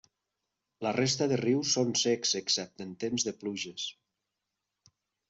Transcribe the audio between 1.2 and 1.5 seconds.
de